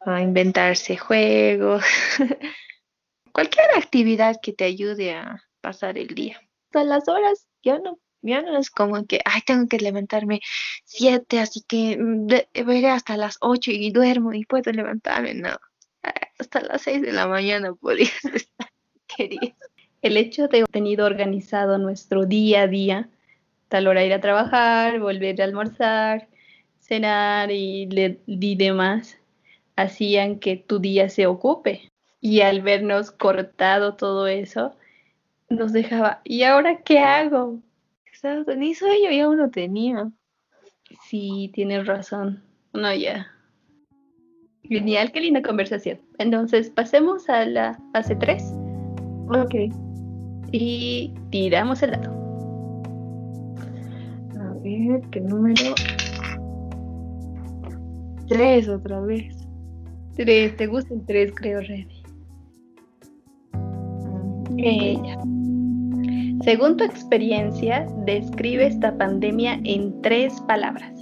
A 0.01 0.23
inventarse 0.23 0.97
juegos. 0.97 1.85
Cualquier 3.33 3.71
actividad 3.77 4.37
que 4.43 4.53
te 4.53 4.65
ayude 4.65 5.15
a 5.15 5.43
pasar 5.61 5.99
el 5.99 6.09
día. 6.09 6.41
A 6.75 6.85
las 6.85 7.09
horas 7.09 7.47
ya 7.63 7.79
no, 7.79 7.99
ya 8.23 8.43
no 8.43 8.59
es 8.59 8.71
como 8.71 9.05
que, 9.07 9.21
ay, 9.25 9.43
tengo 9.47 9.69
que 9.69 9.79
levantarme 9.79 10.41
siete, 10.85 11.39
así 11.41 11.63
que 11.67 11.97
mm, 11.99 12.27
veré 12.67 12.89
hasta 12.89 13.17
las 13.17 13.37
ocho 13.41 13.71
y 13.71 13.91
duermo 13.91 14.33
y 14.33 14.45
puedo 14.45 14.73
levantarme. 14.73 15.35
No, 15.35 15.57
hasta 16.39 16.61
las 16.61 16.83
seis 16.83 17.03
de 17.03 17.13
la 17.13 17.27
mañana 17.27 17.75
podías 17.75 18.25
estar 18.25 18.52
el 20.03 20.17
hecho 20.17 20.49
de 20.49 20.65
tener 20.65 21.01
organizado 21.01 21.79
nuestro 21.79 22.27
día 22.27 22.63
a 22.63 22.67
día, 22.67 23.09
tal 23.69 23.87
hora 23.87 24.05
ir 24.05 24.13
a 24.13 24.21
trabajar, 24.21 24.99
volver 24.99 25.41
a 25.41 25.45
almorzar, 25.45 26.29
cenar 26.81 27.51
y, 27.53 27.87
demás, 28.57 29.19
hacían 29.77 30.41
que 30.41 30.57
tu 30.57 30.81
día 30.81 31.09
se 31.09 31.27
ocupe. 31.27 31.89
Y 32.21 32.41
al 32.41 32.63
vernos 32.63 33.11
cortado 33.11 33.95
todo 33.95 34.27
eso, 34.27 34.75
nos 35.49 35.73
dejaba, 35.73 36.21
¿y 36.25 36.43
ahora 36.43 36.83
qué 36.83 36.99
hago? 36.99 37.61
Ni 38.57 38.75
sueño 38.75 39.11
ya 39.11 39.29
uno 39.29 39.51
tenía. 39.51 40.11
Sí, 41.09 41.51
tienes 41.55 41.87
razón. 41.87 42.43
No, 42.73 42.95
ya. 42.95 43.29
Genial, 44.63 45.11
qué 45.11 45.21
linda 45.21 45.43
conversación. 45.43 46.01
Entonces, 46.19 46.71
pasemos 46.71 47.29
a 47.29 47.45
la 47.45 47.81
fase 47.93 48.15
3. 48.15 48.45
Ok 49.29 49.92
y 50.53 51.15
tiramos 51.31 51.83
el 51.83 51.93
dado. 51.93 52.13
A 54.39 54.55
ver, 54.63 55.01
¿qué 55.11 55.21
número? 55.21 55.75
Tres 58.29 58.69
otra 58.69 59.01
vez. 59.01 59.37
Tres, 60.15 60.57
¿te 60.57 60.67
gusta 60.67 60.95
el 60.95 61.05
tres, 61.07 61.33
creo, 61.35 61.61
Remy? 61.61 62.03
Ella. 64.59 65.19
Según 66.45 66.77
tu 66.77 66.85
experiencia, 66.85 67.87
describe 68.05 68.67
esta 68.67 68.97
pandemia 68.97 69.59
en 69.65 70.01
tres 70.03 70.39
palabras. 70.43 70.93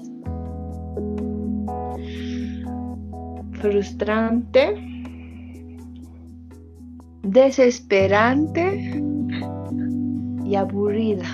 Frustrante, 3.52 4.74
desesperante 7.22 9.09
aburrida. 10.56 11.24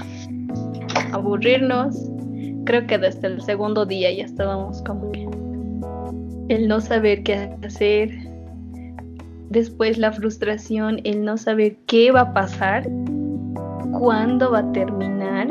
Aburrirnos, 1.13 2.11
creo 2.65 2.87
que 2.87 2.99
desde 2.99 3.29
el 3.29 3.41
segundo 3.43 3.87
día 3.87 4.13
ya 4.13 4.25
estábamos 4.25 4.83
como 4.83 5.11
que 5.13 5.27
el 6.49 6.69
no 6.69 6.81
saber 6.81 7.23
qué 7.23 7.51
hacer, 7.65 8.11
después 9.51 9.99
la 9.99 10.13
frustración, 10.13 11.01
el 11.05 11.25
no 11.25 11.37
saber 11.37 11.77
qué 11.87 12.11
va 12.13 12.21
a 12.21 12.35
pasar, 12.35 12.89
cuándo 13.99 14.53
va 14.53 14.61
a 14.61 14.73
terminar. 14.73 15.49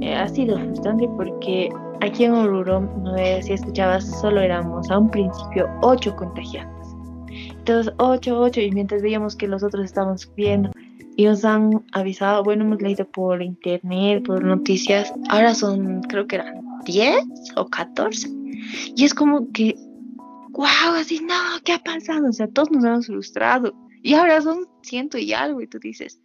Eh, 0.00 0.14
ha 0.14 0.28
sido 0.28 0.58
frustrante 0.58 1.08
porque 1.16 1.68
aquí 2.00 2.24
en 2.24 2.32
Oruro, 2.32 2.80
no 2.80 3.16
sé 3.16 3.42
si 3.42 3.52
escuchabas, 3.54 4.04
solo 4.20 4.40
éramos 4.40 4.90
a 4.90 4.98
un 4.98 5.10
principio 5.10 5.68
ocho 5.82 6.14
contagiados. 6.16 6.72
Entonces, 7.28 7.92
ocho, 7.98 8.40
ocho, 8.40 8.60
y 8.60 8.70
mientras 8.70 9.02
veíamos 9.02 9.36
que 9.36 9.46
los 9.46 9.62
otros 9.62 9.84
estaban 9.84 10.16
subiendo 10.16 10.70
y 11.18 11.24
nos 11.24 11.44
han 11.44 11.84
avisado, 11.90 12.44
bueno, 12.44 12.64
hemos 12.64 12.80
leído 12.80 13.04
por 13.10 13.42
internet, 13.42 14.22
por 14.24 14.44
noticias, 14.44 15.12
ahora 15.28 15.52
son, 15.52 16.00
creo 16.02 16.28
que 16.28 16.36
eran 16.36 16.62
10 16.84 17.16
o 17.56 17.66
14. 17.66 18.28
Y 18.94 19.04
es 19.04 19.14
como 19.14 19.50
que, 19.50 19.74
wow, 20.50 20.94
así, 20.94 21.18
no, 21.18 21.34
¿qué 21.64 21.72
ha 21.72 21.80
pasado? 21.80 22.28
O 22.28 22.32
sea, 22.32 22.46
todos 22.46 22.70
nos 22.70 22.84
hemos 22.84 23.06
frustrado. 23.06 23.74
Y 24.00 24.14
ahora 24.14 24.40
son 24.40 24.68
ciento 24.82 25.18
y 25.18 25.32
algo, 25.32 25.60
y 25.60 25.66
tú 25.66 25.80
dices, 25.80 26.20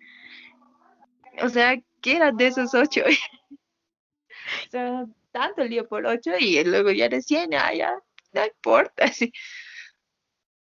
o 1.42 1.50
sea, 1.50 1.76
¿qué 2.00 2.18
era 2.18 2.32
de 2.32 2.46
esos 2.46 2.76
ocho? 2.76 3.02
o 4.68 4.70
sea, 4.70 5.08
tanto 5.32 5.64
lío 5.64 5.88
por 5.88 6.06
ocho 6.06 6.34
y 6.40 6.64
luego 6.66 6.92
ya 6.92 7.10
de 7.10 7.24
100, 7.24 7.56
ah, 7.56 7.74
ya, 7.74 7.96
no 8.32 8.46
importa. 8.46 9.06
Así. 9.06 9.34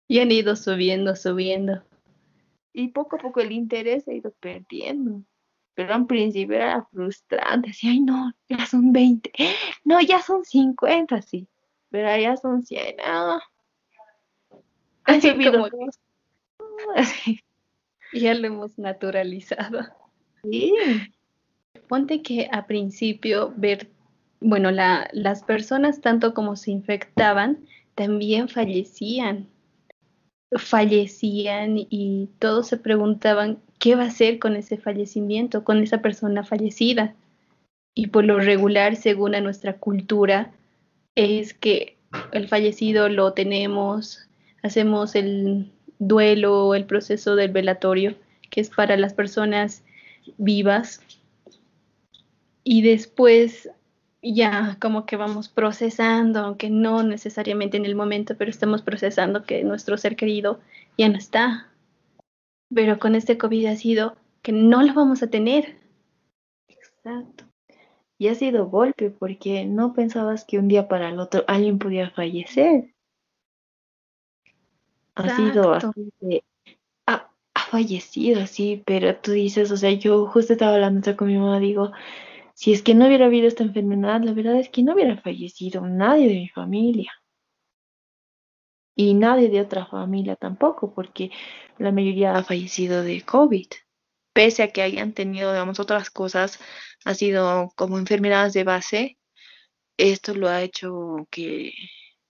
Y 0.09 0.19
han 0.19 0.33
ido 0.33 0.57
subiendo, 0.57 1.15
subiendo. 1.15 1.81
Y 2.77 2.89
poco 2.89 3.15
a 3.15 3.19
poco 3.19 3.39
el 3.39 3.51
interés 3.51 4.07
ha 4.07 4.13
ido 4.13 4.29
perdiendo. 4.39 5.23
Pero 5.73 5.95
al 5.95 6.05
principio 6.05 6.57
era 6.57 6.87
frustrante, 6.91 7.71
así, 7.71 7.87
ay 7.87 8.01
no, 8.01 8.31
ya 8.47 8.67
son 8.67 8.93
20, 8.93 9.31
no, 9.83 9.99
ya 9.99 10.21
son 10.21 10.45
50, 10.45 11.23
sí, 11.23 11.47
pero 11.89 12.15
ya 12.15 12.37
son 12.37 12.63
100, 12.63 12.97
ah. 13.03 13.39
Así 15.05 15.29
como 15.51 15.67
Ya 18.13 18.35
lo 18.35 18.45
hemos 18.45 18.77
naturalizado. 18.77 19.79
Sí. 20.43 20.71
Ponte 21.87 22.21
que 22.21 22.47
a 22.51 22.67
principio 22.67 23.55
ver, 23.57 23.89
bueno, 24.39 24.69
la, 24.69 25.09
las 25.13 25.41
personas 25.43 25.99
tanto 26.01 26.35
como 26.35 26.55
se 26.55 26.69
infectaban, 26.69 27.65
también 27.95 28.49
fallecían. 28.49 29.49
Fallecían 30.51 31.75
y 31.77 32.29
todos 32.39 32.67
se 32.67 32.77
preguntaban 32.77 33.59
qué 33.79 33.95
va 33.95 34.03
a 34.03 34.07
hacer 34.07 34.39
con 34.39 34.55
ese 34.55 34.77
fallecimiento, 34.77 35.63
con 35.63 35.83
esa 35.83 36.01
persona 36.01 36.43
fallecida. 36.43 37.15
Y 37.93 38.07
por 38.07 38.25
lo 38.25 38.39
regular, 38.39 38.95
según 38.95 39.35
a 39.35 39.41
nuestra 39.41 39.73
cultura, 39.73 40.51
es 41.15 41.53
que 41.53 41.97
el 42.31 42.47
fallecido 42.47 43.09
lo 43.09 43.33
tenemos, 43.33 44.27
hacemos 44.61 45.15
el 45.15 45.71
duelo, 45.99 46.75
el 46.75 46.85
proceso 46.85 47.35
del 47.35 47.51
velatorio, 47.51 48.15
que 48.49 48.61
es 48.61 48.69
para 48.69 48.97
las 48.97 49.13
personas 49.13 49.83
vivas. 50.37 51.01
Y 52.63 52.81
después 52.81 53.69
ya 54.21 54.77
como 54.81 55.05
que 55.05 55.15
vamos 55.15 55.49
procesando, 55.49 56.39
aunque 56.39 56.69
no 56.69 57.03
necesariamente 57.03 57.77
en 57.77 57.85
el 57.85 57.95
momento, 57.95 58.35
pero 58.37 58.49
estamos 58.49 58.81
procesando 58.81 59.43
que 59.43 59.63
nuestro 59.63 59.97
ser 59.97 60.15
querido 60.15 60.59
ya 60.97 61.09
no 61.09 61.17
está. 61.17 61.69
Pero 62.73 62.99
con 62.99 63.15
este 63.15 63.37
COVID 63.37 63.67
ha 63.67 63.75
sido 63.75 64.17
que 64.41 64.51
no 64.51 64.81
lo 64.83 64.93
vamos 64.93 65.23
a 65.23 65.29
tener. 65.29 65.77
Exacto. 66.67 67.45
Y 68.17 68.29
ha 68.29 68.35
sido 68.35 68.67
golpe 68.67 69.11
porque 69.11 69.65
no 69.65 69.93
pensabas 69.93 70.43
que 70.43 70.57
un 70.57 70.67
día 70.67 70.87
para 70.87 71.09
el 71.09 71.19
otro 71.19 71.43
alguien 71.47 71.77
podía 71.77 72.09
fallecer. 72.09 72.93
Ha 75.15 75.35
sido 75.35 75.73
así 75.73 76.43
ha, 77.05 77.29
fallecido, 77.71 78.45
sí, 78.47 78.83
pero 78.85 79.15
tú 79.15 79.31
dices, 79.31 79.71
o 79.71 79.77
sea, 79.77 79.91
yo 79.91 80.27
justo 80.27 80.53
estaba 80.53 80.75
hablando 80.75 81.17
con 81.17 81.27
mi 81.27 81.37
mamá, 81.37 81.59
digo, 81.59 81.91
si 82.57 82.73
es 82.73 82.81
que 82.81 82.95
no 82.95 83.05
hubiera 83.05 83.27
habido 83.27 83.47
esta 83.47 83.63
enfermedad, 83.63 84.21
la 84.23 84.33
verdad 84.33 84.59
es 84.59 84.69
que 84.69 84.81
no 84.81 84.93
hubiera 84.93 85.15
fallecido 85.21 85.81
nadie 85.81 86.27
de 86.27 86.33
mi 86.33 86.49
familia. 86.49 87.11
Y 88.95 89.13
nadie 89.13 89.49
de 89.49 89.61
otra 89.61 89.85
familia 89.85 90.35
tampoco, 90.35 90.93
porque 90.93 91.29
la 91.77 91.91
mayoría 91.91 92.35
ha 92.35 92.43
fallecido 92.43 93.03
de 93.03 93.21
COVID. 93.21 93.67
Pese 94.33 94.63
a 94.63 94.71
que 94.71 94.81
hayan 94.81 95.13
tenido, 95.13 95.51
digamos, 95.51 95.79
otras 95.79 96.09
cosas, 96.09 96.59
ha 97.05 97.13
sido 97.13 97.71
como 97.75 97.99
enfermedades 97.99 98.53
de 98.53 98.63
base, 98.63 99.17
esto 99.97 100.33
lo 100.33 100.49
ha 100.49 100.63
hecho 100.63 101.27
que, 101.29 101.73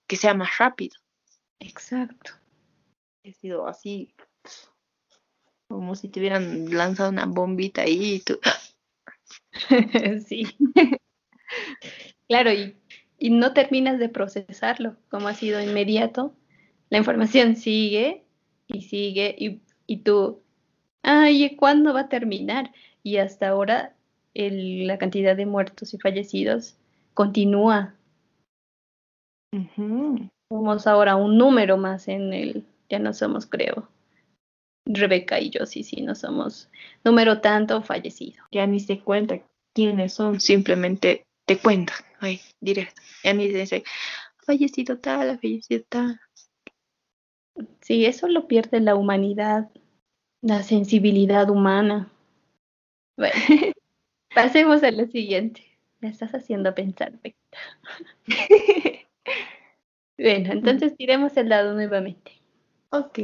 que 0.06 0.16
sea 0.16 0.34
más 0.34 0.58
rápido. 0.58 0.96
Exacto 1.58 2.32
ha 3.30 3.32
sido 3.32 3.66
así, 3.66 4.14
como 5.68 5.94
si 5.94 6.08
te 6.08 6.20
hubieran 6.20 6.74
lanzado 6.74 7.10
una 7.10 7.26
bombita 7.26 7.82
ahí 7.82 8.14
y 8.14 8.20
tú... 8.20 8.38
sí. 10.26 10.46
claro, 12.28 12.52
y, 12.52 12.76
y 13.18 13.30
no 13.30 13.52
terminas 13.52 13.98
de 13.98 14.08
procesarlo, 14.08 14.96
como 15.10 15.28
ha 15.28 15.34
sido 15.34 15.60
inmediato. 15.60 16.34
La 16.90 16.98
información 16.98 17.56
sigue 17.56 18.24
y 18.66 18.82
sigue 18.82 19.34
y, 19.38 19.60
y 19.86 19.98
tú, 19.98 20.42
ay, 21.02 21.56
¿cuándo 21.56 21.92
va 21.92 22.00
a 22.00 22.08
terminar? 22.08 22.72
Y 23.02 23.18
hasta 23.18 23.48
ahora 23.48 23.94
el, 24.34 24.86
la 24.86 24.98
cantidad 24.98 25.36
de 25.36 25.46
muertos 25.46 25.94
y 25.94 25.98
fallecidos 25.98 26.76
continúa. 27.14 27.94
Somos 30.50 30.86
ahora 30.86 31.16
un 31.16 31.36
número 31.36 31.76
más 31.76 32.08
en 32.08 32.32
el, 32.32 32.64
ya 32.88 32.98
no 32.98 33.12
somos, 33.12 33.46
creo. 33.46 33.88
Rebeca 34.88 35.38
y 35.38 35.50
yo 35.50 35.66
sí, 35.66 35.84
sí, 35.84 36.00
no 36.00 36.14
somos 36.14 36.70
número 37.04 37.40
tanto 37.40 37.82
fallecido. 37.82 38.42
Ya 38.50 38.66
ni 38.66 38.80
se 38.80 39.00
cuenta 39.00 39.40
quiénes 39.74 40.14
son, 40.14 40.40
simplemente 40.40 41.24
te 41.46 41.58
cuentan, 41.58 41.96
ay, 42.20 42.40
directo. 42.60 43.00
Ya 43.22 43.34
ni 43.34 43.50
se 43.50 43.58
dice, 43.58 43.84
fallecido 44.38 44.98
tal, 44.98 45.38
fallecido 45.38 45.84
tal. 45.88 46.18
Sí, 47.80 48.06
eso 48.06 48.28
lo 48.28 48.48
pierde 48.48 48.80
la 48.80 48.94
humanidad, 48.94 49.70
la 50.40 50.62
sensibilidad 50.62 51.50
humana. 51.50 52.10
Bueno, 53.16 53.34
pasemos 54.34 54.82
a 54.82 54.90
lo 54.90 55.06
siguiente. 55.06 55.64
Me 56.00 56.08
estás 56.08 56.32
haciendo 56.32 56.74
pensar, 56.74 57.12
Beca. 57.22 57.36
bueno, 60.18 60.52
entonces 60.52 60.96
tiremos 60.96 61.36
el 61.36 61.48
lado 61.48 61.74
nuevamente. 61.74 62.40
Ok. 62.90 63.18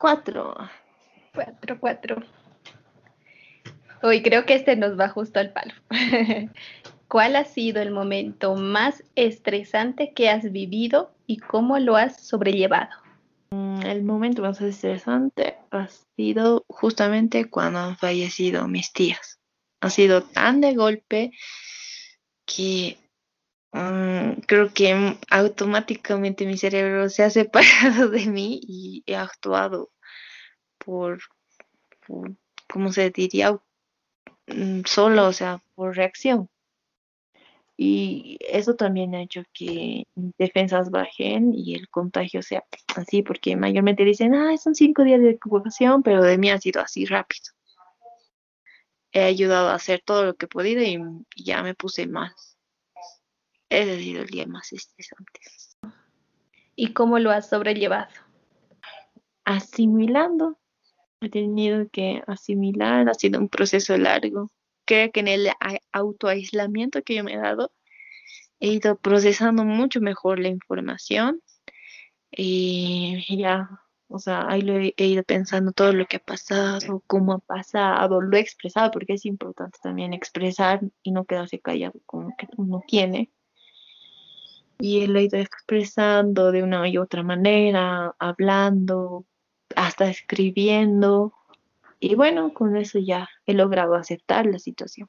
Cuatro. 0.00 0.54
Cuatro, 1.34 1.78
cuatro. 1.78 2.22
Hoy 4.02 4.22
creo 4.22 4.46
que 4.46 4.54
este 4.54 4.74
nos 4.74 4.98
va 4.98 5.10
justo 5.10 5.40
al 5.40 5.52
palo. 5.52 5.74
¿Cuál 7.06 7.36
ha 7.36 7.44
sido 7.44 7.82
el 7.82 7.90
momento 7.90 8.54
más 8.54 9.04
estresante 9.14 10.14
que 10.14 10.30
has 10.30 10.50
vivido 10.52 11.12
y 11.26 11.36
cómo 11.36 11.78
lo 11.78 11.96
has 11.96 12.26
sobrellevado? 12.26 12.88
Mm, 13.50 13.82
el 13.82 14.02
momento 14.02 14.40
más 14.40 14.58
estresante 14.62 15.58
ha 15.70 15.86
sido 16.16 16.64
justamente 16.66 17.50
cuando 17.50 17.80
han 17.80 17.98
fallecido 17.98 18.68
mis 18.68 18.94
tías. 18.94 19.38
Ha 19.82 19.90
sido 19.90 20.22
tan 20.22 20.62
de 20.62 20.76
golpe 20.76 21.32
que 22.46 22.96
Mm, 23.72 24.40
creo 24.48 24.72
que 24.74 25.16
automáticamente 25.30 26.44
mi 26.46 26.56
cerebro 26.56 27.08
se 27.08 27.22
ha 27.22 27.30
separado 27.30 28.08
de 28.10 28.26
mí 28.26 28.60
y 28.62 29.02
he 29.06 29.16
actuado 29.16 29.90
por, 30.78 31.20
por 32.06 32.32
¿cómo 32.72 32.92
se 32.92 33.10
diría? 33.10 33.58
Mm, 34.48 34.82
solo, 34.86 35.28
o 35.28 35.32
sea, 35.32 35.62
por 35.74 35.96
reacción. 35.96 36.48
Y 37.76 38.38
eso 38.40 38.74
también 38.76 39.14
ha 39.14 39.22
hecho 39.22 39.42
que 39.54 40.04
defensas 40.38 40.90
bajen 40.90 41.54
y 41.54 41.74
el 41.74 41.88
contagio 41.88 42.42
sea 42.42 42.64
así, 42.96 43.22
porque 43.22 43.56
mayormente 43.56 44.04
dicen, 44.04 44.34
ah, 44.34 44.56
son 44.58 44.74
cinco 44.74 45.02
días 45.04 45.20
de 45.20 45.38
ocupación, 45.42 46.02
pero 46.02 46.22
de 46.22 46.36
mí 46.38 46.50
ha 46.50 46.58
sido 46.58 46.82
así 46.82 47.06
rápido. 47.06 47.44
He 49.12 49.22
ayudado 49.22 49.68
a 49.70 49.74
hacer 49.74 50.02
todo 50.04 50.24
lo 50.24 50.34
que 50.36 50.46
he 50.46 50.48
podido 50.48 50.82
y 50.82 51.00
ya 51.42 51.62
me 51.62 51.74
puse 51.74 52.06
más 52.06 52.49
ese 53.70 53.92
ha 53.92 53.98
sido 53.98 54.22
el 54.22 54.28
día 54.28 54.46
más 54.46 54.72
estresante. 54.72 55.40
¿Y 56.74 56.92
cómo 56.92 57.18
lo 57.18 57.30
has 57.30 57.48
sobrellevado? 57.48 58.10
Asimilando. 59.44 60.58
He 61.20 61.28
tenido 61.28 61.88
que 61.90 62.22
asimilar, 62.26 63.08
ha 63.08 63.14
sido 63.14 63.38
un 63.38 63.48
proceso 63.48 63.96
largo. 63.96 64.50
Creo 64.86 65.12
que 65.12 65.20
en 65.20 65.28
el 65.28 65.48
autoaislamiento 65.92 67.02
que 67.02 67.14
yo 67.14 67.24
me 67.24 67.34
he 67.34 67.38
dado, 67.38 67.72
he 68.58 68.68
ido 68.68 68.96
procesando 68.98 69.64
mucho 69.64 70.00
mejor 70.00 70.40
la 70.40 70.48
información. 70.48 71.40
Y 72.32 73.36
ya, 73.36 73.82
o 74.08 74.18
sea, 74.18 74.46
ahí 74.48 74.62
lo 74.62 74.78
he, 74.78 74.94
he, 74.96 75.06
ido 75.06 75.22
pensando 75.22 75.72
todo 75.72 75.92
lo 75.92 76.06
que 76.06 76.16
ha 76.16 76.20
pasado, 76.20 77.02
cómo 77.06 77.34
ha 77.34 77.38
pasado, 77.38 78.20
lo 78.20 78.36
he 78.36 78.40
expresado, 78.40 78.90
porque 78.90 79.14
es 79.14 79.26
importante 79.26 79.78
también 79.82 80.12
expresar 80.12 80.80
y 81.02 81.12
no 81.12 81.24
quedarse 81.24 81.60
callado 81.60 82.00
como 82.06 82.34
que 82.36 82.48
uno 82.56 82.82
tiene 82.86 83.30
y 84.80 85.02
él 85.02 85.12
lo 85.12 85.18
ha 85.18 85.22
ido 85.22 85.38
expresando 85.38 86.52
de 86.52 86.62
una 86.62 86.88
y 86.88 86.98
otra 86.98 87.22
manera, 87.22 88.14
hablando, 88.18 89.26
hasta 89.76 90.08
escribiendo. 90.08 91.34
Y 91.98 92.14
bueno, 92.14 92.54
con 92.54 92.76
eso 92.76 92.98
ya 92.98 93.28
he 93.46 93.54
logrado 93.54 93.94
aceptar 93.94 94.46
la 94.46 94.58
situación. 94.58 95.08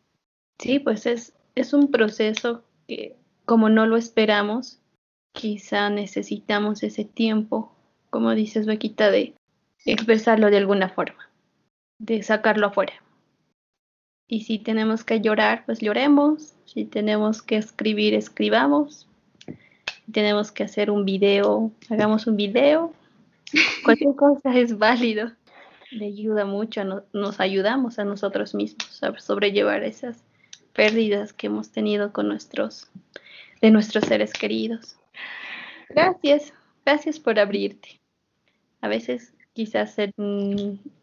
Sí, 0.60 0.80
pues 0.80 1.06
es, 1.06 1.34
es 1.56 1.74
un 1.74 1.90
proceso 1.90 2.64
que 2.88 3.16
como 3.46 3.70
no 3.70 3.86
lo 3.86 3.98
esperamos, 3.98 4.80
quizá 5.34 5.90
necesitamos 5.90 6.84
ese 6.84 7.06
tiempo, 7.06 7.74
como 8.10 8.36
dices 8.36 8.66
Bequita, 8.66 9.10
de 9.10 9.34
expresarlo 9.86 10.50
de 10.50 10.58
alguna 10.58 10.90
forma, 10.90 11.30
de 11.98 12.22
sacarlo 12.24 12.68
afuera. 12.68 12.94
Y 14.28 14.44
si 14.44 14.60
tenemos 14.60 15.04
que 15.04 15.20
llorar, 15.20 15.64
pues 15.66 15.80
lloremos. 15.80 16.56
Si 16.64 16.86
tenemos 16.86 17.42
que 17.42 17.58
escribir, 17.58 18.14
escribamos. 18.14 19.11
Tenemos 20.12 20.52
que 20.52 20.64
hacer 20.64 20.92
un 20.92 21.06
video, 21.06 21.72
hagamos 21.90 22.28
un 22.28 22.36
video. 22.38 22.94
Cualquier 23.84 24.16
cosa 24.16 24.58
es 24.58 24.78
válido. 24.78 25.32
Le 25.92 26.06
ayuda 26.06 26.46
mucho, 26.46 26.84
nos 27.14 27.40
ayudamos 27.40 28.00
a 28.00 28.06
nosotros 28.06 28.56
mismos 28.56 29.04
a 29.04 29.18
sobrellevar 29.20 29.84
esas 29.84 30.24
pérdidas 30.74 31.34
que 31.34 31.48
hemos 31.48 31.72
tenido 31.72 32.14
con 32.14 32.28
nuestros, 32.28 32.90
de 33.62 33.72
nuestros 33.72 34.06
seres 34.06 34.32
queridos. 34.32 34.96
Gracias, 35.90 36.54
gracias 36.86 37.20
por 37.20 37.40
abrirte. 37.40 38.00
A 38.80 38.88
veces 38.88 39.34
quizás 39.54 39.98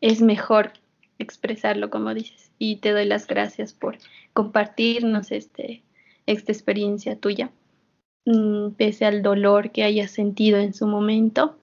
es 0.01 0.23
mejor 0.23 0.73
expresarlo 1.19 1.91
como 1.91 2.15
dices 2.15 2.51
y 2.59 2.77
te 2.77 2.93
doy 2.93 3.05
las 3.05 3.27
gracias 3.27 3.73
por 3.73 3.99
compartirnos 4.33 5.33
este, 5.33 5.83
esta 6.27 6.53
experiencia 6.53 7.17
tuya. 7.17 7.51
Mm, 8.25 8.73
pese 8.73 9.07
al 9.07 9.23
dolor 9.23 9.71
que 9.71 9.85
hayas 9.85 10.11
sentido 10.11 10.59
en 10.59 10.75
su 10.75 10.87
momento, 10.87 11.57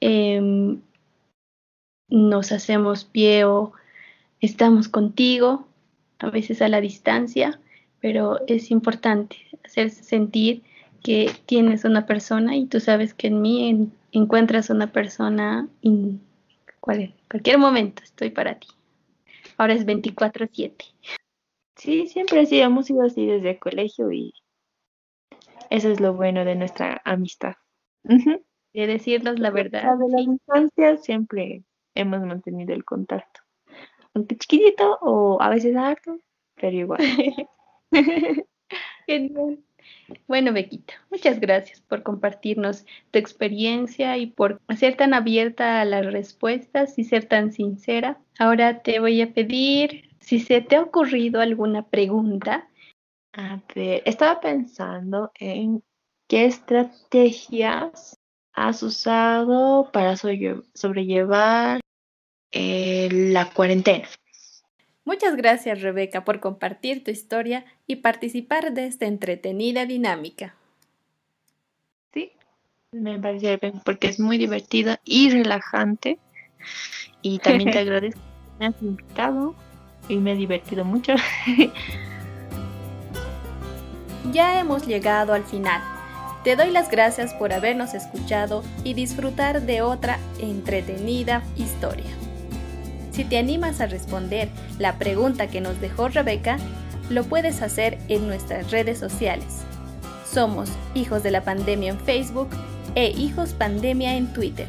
em, 0.00 0.80
nos 2.08 2.52
hacemos 2.52 3.04
pie 3.04 3.44
o 3.44 3.72
estamos 4.40 4.88
contigo 4.88 5.66
a 6.18 6.30
veces 6.30 6.62
a 6.62 6.68
la 6.68 6.80
distancia, 6.80 7.60
pero 8.00 8.40
es 8.46 8.70
importante 8.70 9.36
hacerse 9.64 10.04
sentir 10.04 10.62
que 11.02 11.30
tienes 11.46 11.84
una 11.84 12.06
persona 12.06 12.56
y 12.56 12.66
tú 12.66 12.80
sabes 12.80 13.14
que 13.14 13.28
en 13.28 13.42
mí 13.42 13.90
encuentras 14.12 14.70
una 14.70 14.92
persona 14.92 15.68
en 15.82 16.20
cualquier 16.80 17.58
momento 17.58 18.02
estoy 18.02 18.30
para 18.30 18.58
ti. 18.58 18.68
Ahora 19.56 19.74
es 19.74 19.84
24/7. 19.84 20.84
Sí, 21.76 22.06
siempre 22.06 22.46
sí, 22.46 22.60
hemos 22.60 22.86
sido 22.86 23.02
así 23.02 23.26
desde 23.26 23.50
el 23.50 23.58
colegio 23.58 24.10
y 24.12 24.32
eso 25.70 25.90
es 25.90 26.00
lo 26.00 26.14
bueno 26.14 26.44
de 26.44 26.54
nuestra 26.54 27.00
amistad. 27.04 27.54
De 28.02 28.86
decirnos 28.86 29.38
la 29.38 29.50
verdad. 29.50 29.96
De 29.98 30.08
la 30.08 30.20
infancia 30.20 30.96
siempre 30.98 31.64
hemos 31.94 32.20
mantenido 32.20 32.74
el 32.74 32.84
contacto 32.84 33.46
aunque 34.16 34.36
chiquitito 34.36 34.98
o 35.02 35.40
a 35.42 35.50
veces 35.50 35.76
harto, 35.76 36.18
pero 36.54 36.76
igual. 36.76 37.00
Genial. 39.06 39.58
Bueno, 40.26 40.52
Bequita, 40.52 40.94
muchas 41.10 41.38
gracias 41.38 41.80
por 41.82 42.02
compartirnos 42.02 42.86
tu 43.10 43.18
experiencia 43.18 44.16
y 44.16 44.26
por 44.26 44.60
ser 44.76 44.96
tan 44.96 45.14
abierta 45.14 45.80
a 45.80 45.84
las 45.84 46.06
respuestas 46.06 46.98
y 46.98 47.04
ser 47.04 47.26
tan 47.26 47.52
sincera. 47.52 48.18
Ahora 48.38 48.82
te 48.82 48.98
voy 48.98 49.20
a 49.20 49.32
pedir 49.32 50.08
si 50.18 50.40
se 50.40 50.60
te 50.62 50.76
ha 50.76 50.82
ocurrido 50.82 51.40
alguna 51.40 51.86
pregunta. 51.86 52.68
A 53.36 53.60
ver, 53.74 54.02
estaba 54.06 54.40
pensando 54.40 55.30
en 55.34 55.82
qué 56.26 56.46
estrategias 56.46 58.18
has 58.54 58.82
usado 58.82 59.90
para 59.92 60.16
sobrellevar 60.16 61.80
eh, 62.50 63.08
la 63.12 63.50
cuarentena. 63.52 64.08
Muchas 65.04 65.36
gracias 65.36 65.82
Rebeca 65.82 66.24
por 66.24 66.40
compartir 66.40 67.04
tu 67.04 67.10
historia 67.10 67.66
y 67.86 67.96
participar 67.96 68.72
de 68.72 68.86
esta 68.86 69.04
entretenida 69.04 69.84
dinámica. 69.84 70.56
Sí, 72.14 72.32
me 72.90 73.18
parece 73.18 73.58
bien 73.58 73.82
porque 73.84 74.08
es 74.08 74.18
muy 74.18 74.38
divertida 74.38 74.98
y 75.04 75.28
relajante. 75.28 76.18
Y 77.20 77.38
también 77.40 77.70
te 77.70 77.78
agradezco 77.80 78.20
que 78.20 78.58
me 78.58 78.66
has 78.66 78.82
invitado 78.82 79.54
y 80.08 80.16
me 80.16 80.32
he 80.32 80.36
divertido 80.36 80.86
mucho. 80.86 81.12
ya 84.32 84.60
hemos 84.60 84.86
llegado 84.86 85.32
al 85.32 85.44
final. 85.44 85.82
Te 86.44 86.56
doy 86.56 86.70
las 86.70 86.90
gracias 86.90 87.34
por 87.34 87.52
habernos 87.52 87.94
escuchado 87.94 88.62
y 88.84 88.94
disfrutar 88.94 89.62
de 89.62 89.82
otra 89.82 90.18
entretenida 90.38 91.42
historia. 91.56 92.06
Si 93.10 93.24
te 93.24 93.38
animas 93.38 93.80
a 93.80 93.86
responder 93.86 94.48
la 94.78 94.98
pregunta 94.98 95.48
que 95.48 95.60
nos 95.60 95.80
dejó 95.80 96.08
Rebeca, 96.08 96.58
lo 97.10 97.24
puedes 97.24 97.62
hacer 97.62 97.98
en 98.08 98.26
nuestras 98.28 98.70
redes 98.70 98.98
sociales. 98.98 99.62
Somos 100.30 100.70
Hijos 100.94 101.22
de 101.22 101.30
la 101.30 101.42
Pandemia 101.42 101.92
en 101.92 101.98
Facebook 101.98 102.50
e 102.94 103.10
Hijos 103.10 103.52
Pandemia 103.52 104.16
en 104.16 104.32
Twitter. 104.32 104.68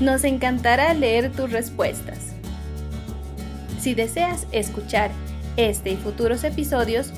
Nos 0.00 0.24
encantará 0.24 0.92
leer 0.92 1.32
tus 1.32 1.52
respuestas. 1.52 2.34
Si 3.80 3.94
deseas 3.94 4.46
escuchar 4.52 5.10
este 5.56 5.90
y 5.90 5.96
futuros 5.96 6.44
episodios, 6.44 7.12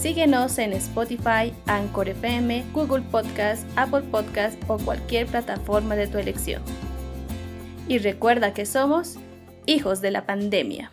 síguenos 0.00 0.56
en 0.58 0.72
Spotify, 0.72 1.52
Anchor 1.66 2.08
FM, 2.08 2.64
Google 2.72 3.02
Podcast, 3.02 3.66
Apple 3.76 4.00
Podcast 4.10 4.56
o 4.66 4.78
cualquier 4.78 5.26
plataforma 5.26 5.94
de 5.94 6.06
tu 6.06 6.16
elección. 6.16 6.62
Y 7.86 7.98
recuerda 7.98 8.54
que 8.54 8.64
somos 8.64 9.18
hijos 9.66 10.00
de 10.00 10.10
la 10.10 10.24
pandemia. 10.24 10.90